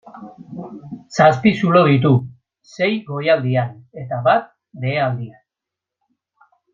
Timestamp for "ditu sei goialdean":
1.89-3.71